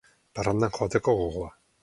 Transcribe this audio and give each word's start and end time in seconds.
Parrandan 0.39 0.73
joateko 0.79 1.17
gogoa. 1.21 1.55